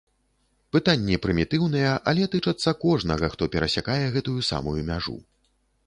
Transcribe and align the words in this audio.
Пытанні 0.75 1.17
прымітыўныя, 1.25 1.91
але 2.11 2.23
тычацца 2.37 2.75
кожнага, 2.87 3.25
хто 3.35 3.43
перасякае 3.57 4.03
гэтую 4.17 4.41
самую 4.53 4.79
мяжу. 4.91 5.17